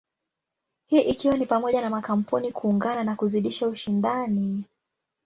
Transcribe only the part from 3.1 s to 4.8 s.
kuzidisha ushindani.